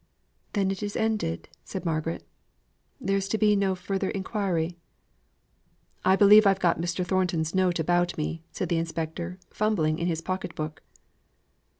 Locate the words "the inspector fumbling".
8.69-9.99